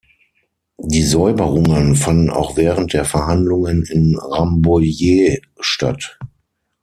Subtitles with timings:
[0.79, 6.17] Die Säuberungen fanden auch während der Verhandlungen in Rambouillet statt.